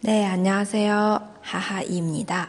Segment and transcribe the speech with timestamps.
[0.00, 1.20] 네 안녕하세요.
[1.42, 2.48] 하하입니다.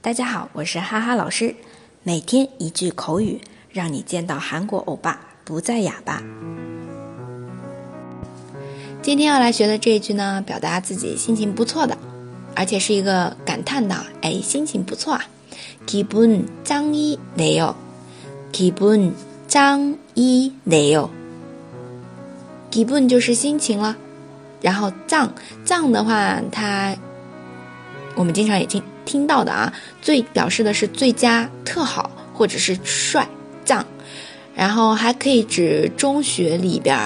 [0.00, 1.54] 大家好，我是哈哈老师。
[2.02, 6.22] 每天一句口语，让你见到韩国欧巴不再哑巴。
[9.00, 11.96] 今天要来学的这一句呢，表达自己心情不错的，
[12.54, 15.22] 而且是一个感叹的，哎，心情不错啊。
[15.86, 17.74] 기분짱이네 요，
[18.52, 21.08] 기분짱이네 요。
[22.70, 23.96] 기분就是心情了。
[24.63, 25.31] 然后藏
[25.63, 26.95] 藏的话，它
[28.15, 33.27] 我们经常也听听到的啊，最表示的是最佳、特好或者是帅
[33.65, 33.85] 藏，
[34.55, 36.97] 然后还可以指中学里边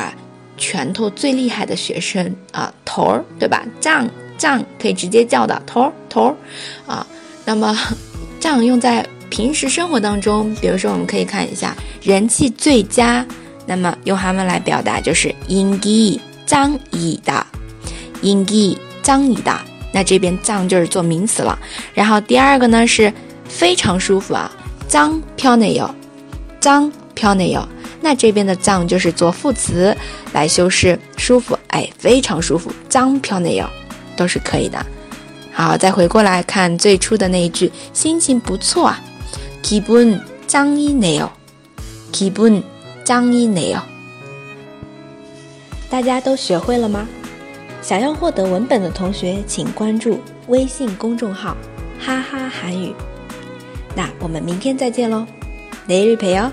[0.55, 3.65] 拳头最厉害的学生啊，头儿对吧？
[3.79, 6.35] 藏藏可以直接叫的头儿头儿
[6.85, 7.05] 啊。
[7.43, 7.75] 那么
[8.39, 13.25] 藏用在平时生活当中，比如说我们可以看一下人气最佳，
[13.65, 17.46] 那么用它们来表达就是인기 张一的，
[18.20, 19.58] 音기张一的，
[19.92, 21.58] 那这边脏就是做名词了。
[21.94, 23.12] 然后第二个呢是
[23.48, 24.50] 非常舒服啊，
[24.88, 25.90] 脏飘内요
[26.60, 27.66] 脏飘内요
[28.00, 29.96] 那这边的脏就是做副词
[30.32, 33.66] 来修饰舒服，哎，非常舒服，脏飘内요
[34.16, 34.84] 都是可以的。
[35.52, 39.00] 好，再回过来看最初的那一句，心情不错啊，
[39.62, 41.28] 기분짱이네 요，
[42.10, 43.82] 기분짱이네 요。
[45.89, 47.07] 大家都学会了吗？
[47.81, 51.55] 想要获得文本的同学，请关注微信公众号
[51.99, 52.93] 哈哈韩语。
[53.95, 55.25] 那我们明天再见喽，
[55.87, 56.51] 雷日陪哦。